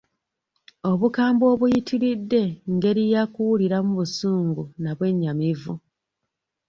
[0.91, 5.73] Obukambwe obuyitiridde ngeri ya kuwuliramu busungu na bwennyamivu.